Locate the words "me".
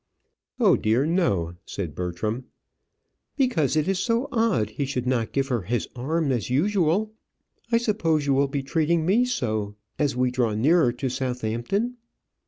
9.05-9.25